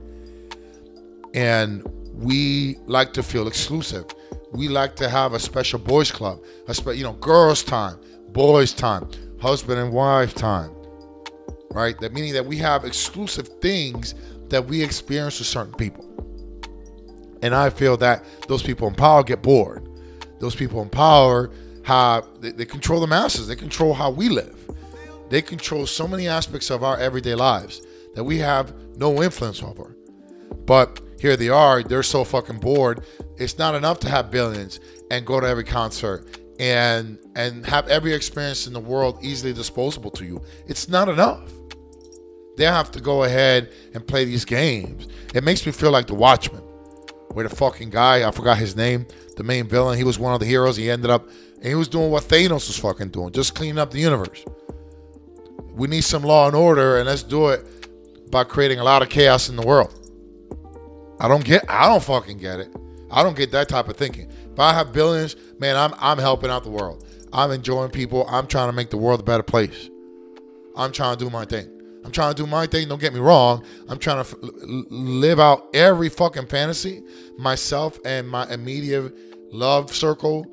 And 1.33 1.83
we 2.13 2.77
like 2.85 3.13
to 3.13 3.23
feel 3.23 3.47
exclusive. 3.47 4.05
We 4.51 4.67
like 4.69 4.95
to 4.97 5.09
have 5.09 5.33
a 5.33 5.39
special 5.39 5.79
boys 5.79 6.11
club, 6.11 6.41
a 6.67 6.73
spe- 6.73 6.95
you 6.95 7.03
know, 7.03 7.13
girls 7.13 7.63
time, 7.63 7.97
boys 8.29 8.73
time, 8.73 9.09
husband 9.39 9.79
and 9.79 9.91
wife 9.91 10.33
time. 10.33 10.71
Right? 11.71 11.99
That 11.99 12.13
meaning 12.13 12.33
that 12.33 12.45
we 12.45 12.57
have 12.57 12.85
exclusive 12.85 13.47
things 13.59 14.15
that 14.49 14.65
we 14.65 14.83
experience 14.83 15.39
with 15.39 15.47
certain 15.47 15.73
people. 15.73 16.03
And 17.41 17.53
I 17.53 17.69
feel 17.69 17.97
that 17.97 18.25
those 18.47 18.63
people 18.63 18.87
in 18.87 18.95
power 18.95 19.23
get 19.23 19.41
bored. 19.41 19.87
Those 20.39 20.55
people 20.55 20.81
in 20.81 20.89
power 20.89 21.51
have 21.83 22.25
they, 22.41 22.51
they 22.51 22.65
control 22.65 22.99
the 22.99 23.07
masses. 23.07 23.47
They 23.47 23.55
control 23.55 23.93
how 23.93 24.09
we 24.09 24.29
live. 24.29 24.55
They 25.29 25.41
control 25.41 25.85
so 25.85 26.07
many 26.07 26.27
aspects 26.27 26.69
of 26.69 26.83
our 26.83 26.97
everyday 26.97 27.35
lives 27.35 27.81
that 28.15 28.23
we 28.23 28.37
have 28.39 28.73
no 28.97 29.21
influence 29.21 29.61
over. 29.61 29.95
But 30.65 31.01
here 31.19 31.35
they 31.35 31.49
are, 31.49 31.83
they're 31.83 32.03
so 32.03 32.23
fucking 32.23 32.59
bored. 32.59 33.05
It's 33.37 33.57
not 33.57 33.75
enough 33.75 33.99
to 34.01 34.09
have 34.09 34.31
billions 34.31 34.79
and 35.11 35.25
go 35.25 35.39
to 35.39 35.47
every 35.47 35.63
concert 35.63 36.39
and 36.59 37.19
and 37.35 37.65
have 37.65 37.87
every 37.87 38.13
experience 38.13 38.67
in 38.67 38.73
the 38.73 38.79
world 38.79 39.19
easily 39.21 39.53
disposable 39.53 40.11
to 40.11 40.25
you. 40.25 40.41
It's 40.67 40.87
not 40.87 41.09
enough. 41.09 41.51
They 42.57 42.65
have 42.65 42.91
to 42.91 42.99
go 42.99 43.23
ahead 43.23 43.73
and 43.93 44.05
play 44.05 44.25
these 44.25 44.43
games. 44.43 45.07
It 45.33 45.43
makes 45.43 45.65
me 45.65 45.71
feel 45.71 45.91
like 45.91 46.07
the 46.07 46.15
Watchmen, 46.15 46.61
where 47.31 47.47
the 47.47 47.55
fucking 47.55 47.91
guy, 47.91 48.27
I 48.27 48.31
forgot 48.31 48.57
his 48.57 48.75
name, 48.75 49.07
the 49.35 49.43
main 49.43 49.67
villain, 49.67 49.97
he 49.97 50.03
was 50.03 50.17
one 50.17 50.33
of 50.33 50.39
the 50.39 50.47
heroes. 50.47 50.75
He 50.75 50.89
ended 50.89 51.11
up, 51.11 51.29
and 51.55 51.65
he 51.65 51.75
was 51.75 51.87
doing 51.87 52.09
what 52.09 52.23
Thanos 52.23 52.67
was 52.67 52.77
fucking 52.77 53.09
doing, 53.09 53.31
just 53.31 53.55
cleaning 53.55 53.77
up 53.77 53.91
the 53.91 53.99
universe. 53.99 54.43
We 55.73 55.87
need 55.87 56.03
some 56.03 56.23
law 56.23 56.47
and 56.47 56.55
order, 56.55 56.97
and 56.97 57.05
let's 57.07 57.21
do 57.21 57.49
it 57.49 58.31
by 58.31 58.43
creating 58.43 58.79
a 58.79 58.83
lot 58.83 59.03
of 59.03 59.09
chaos 59.09 59.49
in 59.49 59.55
the 59.55 59.65
world. 59.65 59.93
I 61.19 61.27
don't 61.27 61.45
get, 61.45 61.63
I 61.69 61.87
don't 61.87 62.03
fucking 62.03 62.39
get 62.39 62.59
it. 62.59 62.75
I 63.11 63.23
don't 63.23 63.37
get 63.37 63.51
that 63.51 63.69
type 63.69 63.87
of 63.87 63.95
thinking. 63.95 64.31
If 64.51 64.59
I 64.59 64.73
have 64.73 64.91
billions, 64.91 65.35
man, 65.59 65.77
I'm 65.77 65.93
I'm 65.99 66.17
helping 66.17 66.49
out 66.49 66.63
the 66.63 66.69
world. 66.71 67.05
I'm 67.31 67.51
enjoying 67.51 67.91
people. 67.91 68.25
I'm 68.27 68.47
trying 68.47 68.67
to 68.67 68.73
make 68.73 68.89
the 68.89 68.97
world 68.97 69.19
a 69.19 69.23
better 69.23 69.43
place. 69.43 69.89
I'm 70.75 70.91
trying 70.91 71.17
to 71.17 71.23
do 71.23 71.29
my 71.29 71.45
thing. 71.45 71.76
I'm 72.07 72.13
trying 72.13 72.33
to 72.33 72.41
do 72.41 72.47
my 72.47 72.65
thing. 72.65 72.87
Don't 72.87 73.01
get 73.01 73.13
me 73.13 73.19
wrong. 73.19 73.65
I'm 73.89 73.99
trying 73.99 74.23
to 74.23 74.31
f- 74.31 74.37
live 74.89 75.41
out 75.41 75.67
every 75.73 76.07
fucking 76.07 76.47
fantasy 76.47 77.03
myself 77.37 77.99
and 78.05 78.29
my 78.29 78.49
immediate 78.49 79.13
love 79.51 79.93
circle 79.93 80.47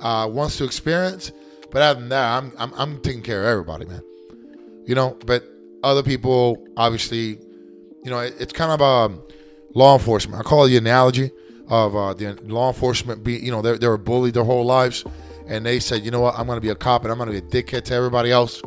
uh, 0.00 0.28
wants 0.28 0.58
to 0.58 0.64
experience. 0.64 1.30
But 1.70 1.82
other 1.82 2.00
than 2.00 2.08
that, 2.08 2.42
I'm, 2.42 2.52
I'm 2.58 2.74
I'm 2.74 3.00
taking 3.02 3.22
care 3.22 3.42
of 3.44 3.46
everybody, 3.46 3.84
man. 3.84 4.02
You 4.84 4.96
know. 4.96 5.16
But 5.24 5.44
other 5.84 6.02
people, 6.02 6.66
obviously, 6.76 7.38
you 8.02 8.10
know, 8.10 8.18
it, 8.18 8.34
it's 8.40 8.52
kind 8.52 8.72
of 8.72 8.82
um, 8.82 9.22
law 9.76 9.96
enforcement. 9.96 10.40
I 10.40 10.42
call 10.42 10.64
it 10.64 10.70
the 10.70 10.76
analogy 10.78 11.30
of 11.68 11.94
uh, 11.94 12.14
the 12.14 12.36
law 12.46 12.66
enforcement. 12.66 13.22
Be 13.22 13.34
you 13.34 13.52
know, 13.52 13.62
they 13.62 13.78
they 13.78 13.86
were 13.86 13.96
bullied 13.96 14.34
their 14.34 14.42
whole 14.42 14.64
lives, 14.64 15.04
and 15.46 15.64
they 15.64 15.78
said, 15.78 16.04
you 16.04 16.10
know 16.10 16.20
what, 16.20 16.36
I'm 16.36 16.48
going 16.48 16.56
to 16.56 16.60
be 16.60 16.70
a 16.70 16.74
cop 16.74 17.04
and 17.04 17.12
I'm 17.12 17.18
going 17.18 17.32
to 17.32 17.40
be 17.40 17.46
a 17.58 17.62
dickhead 17.62 17.84
to 17.84 17.94
everybody 17.94 18.32
else 18.32 18.60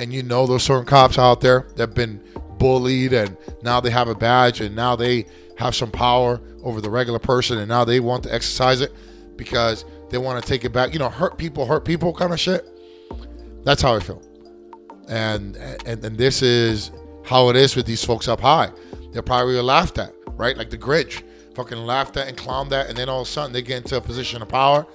and 0.00 0.12
you 0.12 0.22
know 0.22 0.46
there's 0.46 0.62
certain 0.62 0.86
cops 0.86 1.18
out 1.18 1.40
there 1.40 1.66
that've 1.76 1.94
been 1.94 2.20
bullied 2.58 3.12
and 3.12 3.36
now 3.62 3.80
they 3.80 3.90
have 3.90 4.08
a 4.08 4.14
badge 4.14 4.60
and 4.60 4.74
now 4.74 4.96
they 4.96 5.26
have 5.58 5.74
some 5.74 5.90
power 5.90 6.40
over 6.62 6.80
the 6.80 6.90
regular 6.90 7.18
person 7.18 7.58
and 7.58 7.68
now 7.68 7.84
they 7.84 8.00
want 8.00 8.24
to 8.24 8.34
exercise 8.34 8.80
it 8.80 8.92
because 9.36 9.84
they 10.10 10.18
want 10.18 10.42
to 10.42 10.48
take 10.48 10.64
it 10.64 10.72
back. 10.72 10.92
You 10.92 10.98
know, 10.98 11.08
hurt 11.08 11.38
people, 11.38 11.66
hurt 11.66 11.84
people 11.84 12.12
kind 12.12 12.32
of 12.32 12.40
shit. 12.40 12.68
That's 13.64 13.82
how 13.82 13.94
I 13.94 14.00
feel. 14.00 14.22
And 15.08 15.56
and 15.56 16.04
and 16.04 16.16
this 16.16 16.42
is 16.42 16.90
how 17.24 17.48
it 17.48 17.56
is 17.56 17.76
with 17.76 17.86
these 17.86 18.04
folks 18.04 18.28
up 18.28 18.40
high. 18.40 18.70
They're 19.12 19.22
probably 19.22 19.60
laughed 19.60 19.98
at, 19.98 20.14
right? 20.32 20.56
Like 20.56 20.70
the 20.70 20.78
Grinch, 20.78 21.22
fucking 21.54 21.78
laughed 21.78 22.16
at 22.16 22.28
and 22.28 22.36
clowned 22.36 22.72
at, 22.72 22.88
and 22.88 22.96
then 22.96 23.08
all 23.08 23.22
of 23.22 23.26
a 23.26 23.30
sudden 23.30 23.52
they 23.52 23.62
get 23.62 23.78
into 23.78 23.96
a 23.96 24.00
position 24.00 24.40
of 24.40 24.48
power. 24.48 24.86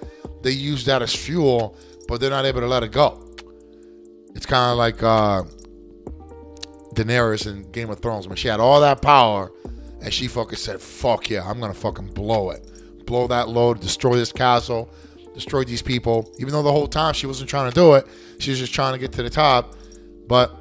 They 0.42 0.52
use 0.52 0.86
that 0.86 1.02
as 1.02 1.14
fuel, 1.14 1.76
but 2.08 2.20
they're 2.22 2.30
not 2.30 2.46
able 2.46 2.62
to 2.62 2.68
let 2.68 2.84
it 2.84 2.92
go. 2.92 3.25
It's 4.36 4.46
kind 4.46 4.72
of 4.72 4.78
like 4.78 5.02
uh, 5.02 5.44
Daenerys 6.94 7.48
in 7.48 7.72
Game 7.72 7.90
of 7.90 8.00
Thrones 8.00 8.28
when 8.28 8.36
she 8.36 8.48
had 8.48 8.60
all 8.60 8.82
that 8.82 9.02
power 9.02 9.52
and 10.02 10.14
she 10.14 10.28
fucking 10.28 10.58
said, 10.58 10.80
"Fuck 10.82 11.30
yeah, 11.32 11.50
I'm 11.50 11.60
gonna 11.60 11.74
fucking 11.74 12.10
blow 12.10 12.52
it, 12.52 12.70
blow 13.06 13.28
that 13.28 13.50
load, 13.50 13.80
destroy 13.80 14.16
this 14.16 14.32
castle, 14.32 14.90
destroy 15.34 15.64
these 15.64 15.82
people." 15.82 16.32
Even 16.38 16.54
though 16.54 16.62
the 16.62 16.72
whole 16.72 16.88
time 16.88 17.14
she 17.14 17.26
wasn't 17.26 17.50
trying 17.50 17.70
to 17.70 17.76
do 17.76 17.96
it, 17.96 18.06
she 18.38 18.52
was 18.52 18.60
just 18.60 18.74
trying 18.74 18.94
to 18.94 19.00
get 19.00 19.12
to 19.14 19.24
the 19.24 19.32
top. 19.32 19.76
But 20.28 20.54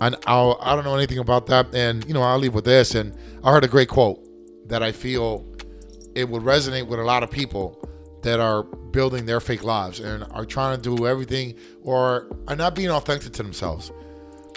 I, 0.00 0.12
I'll, 0.26 0.58
I 0.60 0.74
don't 0.74 0.84
know 0.84 0.96
anything 0.96 1.18
about 1.18 1.46
that, 1.46 1.72
and 1.74 2.04
you 2.06 2.14
know 2.14 2.22
I'll 2.22 2.38
leave 2.38 2.54
with 2.54 2.64
this. 2.64 2.96
And 2.96 3.16
I 3.44 3.52
heard 3.52 3.64
a 3.64 3.68
great 3.68 3.88
quote 3.88 4.20
that 4.68 4.82
I 4.82 4.90
feel 4.90 5.46
it 6.16 6.28
would 6.28 6.42
resonate 6.42 6.88
with 6.88 6.98
a 6.98 7.04
lot 7.04 7.22
of 7.22 7.30
people 7.30 7.88
that 8.22 8.40
are 8.40 8.62
building 8.62 9.26
their 9.26 9.40
fake 9.40 9.62
lives 9.64 10.00
and 10.00 10.24
are 10.30 10.44
trying 10.44 10.80
to 10.80 10.96
do 10.96 11.06
everything 11.06 11.54
or 11.82 12.28
are 12.48 12.56
not 12.56 12.74
being 12.74 12.90
authentic 12.90 13.32
to 13.32 13.42
themselves 13.42 13.92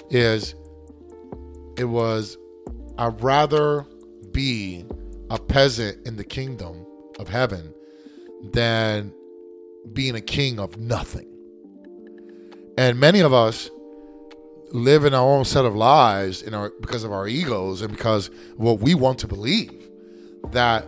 is 0.09 0.55
it 1.77 1.85
was 1.85 2.37
I'd 2.97 3.21
rather 3.21 3.85
be 4.31 4.85
a 5.29 5.39
peasant 5.39 6.05
in 6.05 6.17
the 6.17 6.23
kingdom 6.23 6.85
of 7.19 7.29
heaven 7.29 7.73
than 8.51 9.13
being 9.93 10.15
a 10.15 10.21
king 10.21 10.59
of 10.59 10.77
nothing. 10.77 11.27
And 12.77 12.99
many 12.99 13.19
of 13.19 13.33
us 13.33 13.69
live 14.71 15.05
in 15.05 15.13
our 15.13 15.25
own 15.25 15.45
set 15.45 15.65
of 15.65 15.75
lies 15.75 16.41
in 16.41 16.53
our 16.53 16.69
because 16.81 17.03
of 17.03 17.11
our 17.11 17.27
egos 17.27 17.81
and 17.81 17.91
because 17.91 18.29
what 18.55 18.79
we 18.79 18.95
want 18.95 19.19
to 19.19 19.27
believe 19.27 19.89
that 20.51 20.87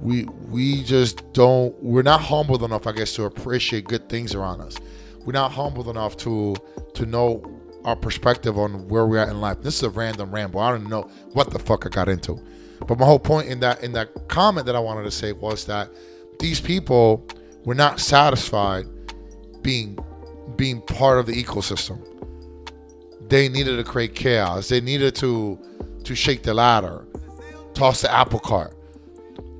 we 0.00 0.24
we 0.24 0.82
just 0.82 1.32
don't 1.32 1.74
we're 1.82 2.02
not 2.02 2.20
humbled 2.20 2.62
enough 2.62 2.86
i 2.86 2.92
guess 2.92 3.14
to 3.14 3.24
appreciate 3.24 3.86
good 3.86 4.08
things 4.08 4.34
around 4.34 4.60
us. 4.60 4.76
We're 5.24 5.32
not 5.32 5.52
humbled 5.52 5.88
enough 5.88 6.16
to 6.18 6.54
to 6.94 7.06
know 7.06 7.42
our 7.84 7.96
perspective 7.96 8.58
on 8.58 8.88
where 8.88 9.06
we're 9.06 9.18
at 9.18 9.28
in 9.28 9.40
life. 9.40 9.60
This 9.62 9.76
is 9.76 9.82
a 9.82 9.90
random 9.90 10.32
ramble. 10.32 10.60
I 10.60 10.70
don't 10.70 10.88
know 10.88 11.10
what 11.32 11.50
the 11.50 11.58
fuck 11.58 11.86
i 11.86 11.88
got 11.88 12.08
into. 12.08 12.40
But 12.86 12.98
my 12.98 13.06
whole 13.06 13.18
point 13.18 13.48
in 13.48 13.60
that 13.60 13.82
in 13.82 13.92
that 13.92 14.28
comment 14.28 14.66
that 14.66 14.76
i 14.76 14.78
wanted 14.78 15.04
to 15.04 15.10
say 15.10 15.32
was 15.32 15.64
that 15.66 15.90
these 16.38 16.60
people 16.60 17.26
were 17.64 17.74
not 17.74 17.98
satisfied 18.00 18.86
being 19.62 19.98
being 20.56 20.80
part 20.82 21.18
of 21.18 21.26
the 21.26 21.32
ecosystem. 21.42 21.98
They 23.28 23.48
needed 23.48 23.76
to 23.78 23.84
create 23.84 24.14
chaos. 24.14 24.68
They 24.68 24.80
needed 24.80 25.14
to 25.16 25.58
to 26.04 26.14
shake 26.14 26.42
the 26.44 26.54
ladder 26.54 27.04
toss 27.74 28.00
the 28.00 28.10
apple 28.10 28.38
cart 28.38 28.75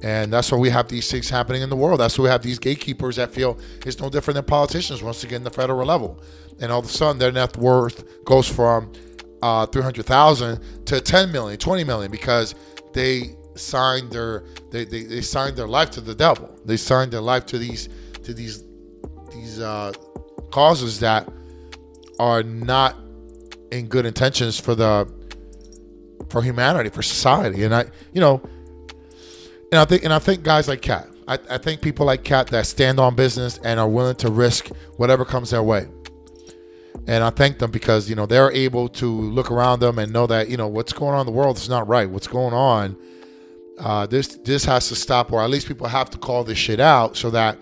and 0.02 0.32
that's 0.32 0.52
why 0.52 0.58
we 0.58 0.70
have 0.70 0.88
these 0.88 1.10
things 1.10 1.30
happening 1.30 1.62
in 1.62 1.70
the 1.70 1.76
world. 1.76 2.00
That's 2.00 2.18
why 2.18 2.24
we 2.24 2.28
have 2.30 2.42
these 2.42 2.58
gatekeepers 2.58 3.16
that 3.16 3.32
feel 3.32 3.58
it's 3.84 3.98
no 4.00 4.10
different 4.10 4.36
than 4.36 4.44
politicians 4.44 5.02
once 5.02 5.24
again 5.24 5.42
the 5.42 5.50
federal 5.50 5.86
level. 5.86 6.20
And 6.60 6.70
all 6.70 6.80
of 6.80 6.86
a 6.86 6.88
sudden 6.88 7.18
their 7.18 7.32
net 7.32 7.56
worth 7.56 8.24
goes 8.24 8.48
from 8.48 8.92
uh, 9.42 9.66
300,000 9.66 10.86
to 10.86 11.00
10 11.00 11.32
million, 11.32 11.58
20 11.58 11.84
million 11.84 12.10
because 12.10 12.54
they 12.92 13.36
signed 13.54 14.10
their 14.10 14.44
they, 14.70 14.84
they, 14.84 15.04
they 15.04 15.20
signed 15.22 15.56
their 15.56 15.66
life 15.68 15.90
to 15.92 16.00
the 16.00 16.14
devil. 16.14 16.54
They 16.64 16.76
signed 16.76 17.12
their 17.12 17.20
life 17.20 17.46
to 17.46 17.58
these 17.58 17.88
to 18.24 18.34
these 18.34 18.64
these 19.32 19.60
uh, 19.60 19.92
causes 20.50 21.00
that 21.00 21.28
are 22.18 22.42
not 22.42 22.96
in 23.70 23.86
good 23.86 24.06
intentions 24.06 24.60
for 24.60 24.74
the 24.74 25.10
for 26.28 26.42
humanity, 26.42 26.90
for 26.90 27.02
society. 27.02 27.64
And 27.64 27.74
I 27.74 27.86
you 28.12 28.20
know 28.20 28.42
and 29.72 29.80
I 29.80 29.84
think 29.84 30.04
and 30.04 30.12
I 30.12 30.18
think 30.18 30.42
guys 30.42 30.68
like 30.68 30.82
Katt. 30.82 31.08
I, 31.28 31.38
I 31.50 31.58
think 31.58 31.80
people 31.80 32.06
like 32.06 32.22
Katt 32.22 32.48
that 32.48 32.66
stand 32.66 33.00
on 33.00 33.14
business 33.14 33.58
and 33.64 33.80
are 33.80 33.88
willing 33.88 34.14
to 34.16 34.30
risk 34.30 34.68
whatever 34.96 35.24
comes 35.24 35.50
their 35.50 35.62
way. 35.62 35.88
And 37.08 37.22
I 37.22 37.30
thank 37.30 37.58
them 37.58 37.70
because 37.70 38.08
you 38.08 38.16
know 38.16 38.26
they're 38.26 38.52
able 38.52 38.88
to 38.90 39.06
look 39.06 39.50
around 39.50 39.80
them 39.80 39.98
and 39.98 40.12
know 40.12 40.26
that 40.26 40.48
you 40.48 40.56
know 40.56 40.68
what's 40.68 40.92
going 40.92 41.14
on 41.14 41.20
in 41.20 41.26
the 41.26 41.32
world 41.32 41.56
is 41.56 41.68
not 41.68 41.86
right. 41.88 42.08
What's 42.08 42.28
going 42.28 42.54
on? 42.54 42.96
Uh, 43.78 44.06
this 44.06 44.28
this 44.44 44.64
has 44.64 44.88
to 44.88 44.96
stop, 44.96 45.32
or 45.32 45.42
at 45.42 45.50
least 45.50 45.68
people 45.68 45.86
have 45.86 46.10
to 46.10 46.18
call 46.18 46.44
this 46.44 46.58
shit 46.58 46.80
out 46.80 47.16
so 47.16 47.30
that 47.30 47.58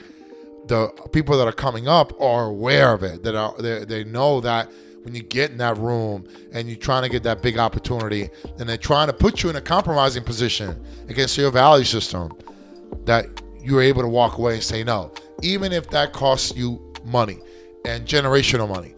the 0.66 0.88
people 1.12 1.37
that 1.37 1.46
are 1.46 1.52
coming 1.52 1.88
up 1.88 2.18
are 2.20 2.46
aware 2.46 2.92
of 2.94 3.02
it. 3.02 3.23
That 3.23 3.34
are 3.34 3.54
they, 3.58 3.84
they 3.84 4.04
know 4.04 4.40
that 4.40 4.70
when 5.04 5.14
you 5.14 5.23
get 5.23 5.50
in 5.50 5.58
that 5.58 5.76
room 5.76 6.26
and 6.52 6.68
you're 6.68 6.78
trying 6.78 7.02
to 7.02 7.08
get 7.08 7.23
that 7.23 7.42
big 7.42 7.58
opportunity 7.58 8.30
and 8.58 8.68
they're 8.68 8.76
trying 8.76 9.06
to 9.06 9.12
put 9.12 9.42
you 9.42 9.50
in 9.50 9.56
a 9.56 9.61
compromising 9.61 10.25
position 10.25 10.82
against 11.08 11.37
your 11.37 11.50
value 11.50 11.84
system, 11.84 12.32
that 13.04 13.26
you're 13.61 13.82
able 13.82 14.02
to 14.02 14.08
walk 14.08 14.38
away 14.38 14.54
and 14.54 14.62
say 14.62 14.82
no, 14.82 15.12
even 15.42 15.73
if 15.73 15.88
that 15.90 16.12
costs 16.12 16.56
you 16.56 16.92
money 17.04 17.38
and 17.84 18.06
generational 18.06 18.68
money. 18.68 18.94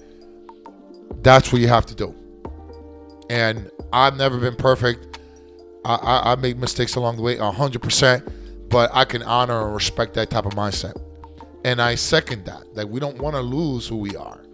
That's 1.23 1.53
what 1.53 1.61
you 1.61 1.69
have 1.69 1.87
to 1.87 1.95
do. 1.95 2.15
And 3.29 3.71
I've 3.93 4.17
never 4.17 4.39
been 4.39 4.55
perfect. 4.55 5.19
I, 5.85 5.95
I, 5.95 6.33
I 6.33 6.37
make 6.37 6.57
mistakes 6.57 6.95
along 6.95 7.17
the 7.17 7.23
way, 7.23 7.37
hundred 7.37 7.83
percent. 7.83 8.29
But 8.69 8.91
I 8.93 9.05
can 9.05 9.23
honor 9.23 9.65
and 9.65 9.75
respect 9.75 10.15
that 10.15 10.31
type 10.31 10.45
of 10.45 10.53
mindset, 10.55 11.01
and 11.65 11.81
I 11.81 11.95
second 11.95 12.45
that. 12.47 12.75
That 12.75 12.89
we 12.89 12.99
don't 12.99 13.19
want 13.19 13.37
to 13.37 13.41
lose 13.41 13.87
who 13.87 13.97
we 13.97 14.17
are. 14.17 14.46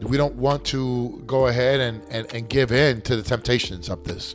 We 0.00 0.16
don't 0.16 0.36
want 0.36 0.64
to 0.66 1.22
go 1.26 1.48
ahead 1.48 1.80
and, 1.80 2.02
and, 2.10 2.32
and 2.32 2.48
give 2.48 2.72
in 2.72 3.00
to 3.02 3.16
the 3.16 3.22
temptations 3.22 3.88
of 3.88 4.04
this, 4.04 4.34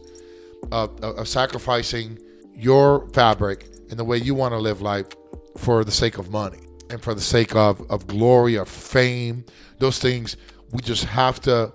of, 0.71 1.01
of, 1.03 1.19
of 1.19 1.27
sacrificing 1.27 2.19
your 2.55 3.07
fabric 3.09 3.65
and 3.89 3.97
the 3.97 4.03
way 4.03 4.17
you 4.17 4.35
want 4.35 4.53
to 4.53 4.57
live 4.57 4.81
life 4.81 5.07
for 5.57 5.83
the 5.83 5.91
sake 5.91 6.17
of 6.17 6.31
money 6.31 6.59
and 6.89 7.01
for 7.01 7.13
the 7.13 7.21
sake 7.21 7.55
of, 7.55 7.89
of 7.89 8.07
glory, 8.07 8.55
of 8.55 8.67
fame, 8.67 9.45
those 9.79 9.99
things. 9.99 10.37
We 10.71 10.81
just 10.81 11.05
have 11.05 11.39
to 11.41 11.71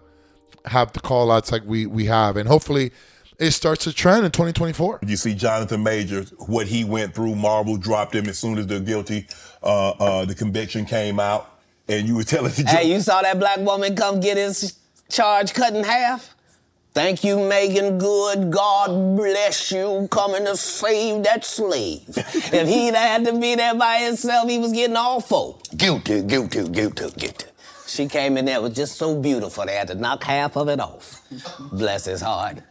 have 0.66 0.92
the 0.92 1.00
call 1.00 1.30
outs 1.30 1.50
like 1.50 1.62
we, 1.64 1.86
we 1.86 2.06
have. 2.06 2.36
And 2.36 2.48
hopefully 2.48 2.92
it 3.38 3.52
starts 3.52 3.86
a 3.86 3.92
trend 3.92 4.24
in 4.24 4.32
2024. 4.32 5.00
You 5.06 5.16
see 5.16 5.34
Jonathan 5.34 5.82
Major, 5.82 6.22
what 6.46 6.66
he 6.66 6.84
went 6.84 7.14
through. 7.14 7.36
Marvel 7.36 7.76
dropped 7.76 8.14
him 8.14 8.28
as 8.28 8.38
soon 8.38 8.58
as 8.58 8.66
the 8.66 8.80
guilty, 8.80 9.26
uh, 9.62 9.90
uh, 9.90 10.24
the 10.24 10.34
conviction 10.34 10.84
came 10.84 11.20
out. 11.20 11.57
And 11.88 12.06
you 12.06 12.16
were 12.16 12.24
telling 12.24 12.52
the 12.52 12.64
Hey, 12.68 12.92
you 12.92 13.00
saw 13.00 13.22
that 13.22 13.38
black 13.38 13.58
woman 13.58 13.96
come 13.96 14.20
get 14.20 14.36
his 14.36 14.78
charge 15.08 15.54
cut 15.54 15.74
in 15.74 15.84
half? 15.84 16.34
Thank 16.94 17.22
you, 17.22 17.38
Meagan 17.38 17.98
Good. 17.98 18.50
God 18.50 19.16
bless 19.16 19.70
you 19.70 20.08
coming 20.10 20.44
to 20.46 20.56
save 20.56 21.22
that 21.24 21.44
slave. 21.44 22.02
if 22.16 22.68
he'd 22.68 22.94
had 22.94 23.24
to 23.24 23.38
be 23.38 23.54
there 23.54 23.74
by 23.74 23.98
himself, 23.98 24.48
he 24.48 24.58
was 24.58 24.72
getting 24.72 24.96
awful. 24.96 25.62
Guilty, 25.76 26.22
guilty, 26.22 26.68
guilty, 26.68 27.10
guilty. 27.10 27.46
She 27.86 28.06
came 28.06 28.36
in 28.36 28.44
there, 28.44 28.60
was 28.60 28.74
just 28.74 28.96
so 28.96 29.18
beautiful, 29.18 29.64
they 29.64 29.76
had 29.76 29.88
to 29.88 29.94
knock 29.94 30.24
half 30.24 30.56
of 30.56 30.68
it 30.68 30.80
off. 30.80 31.22
Bless 31.72 32.04
his 32.04 32.20
heart. 32.20 32.58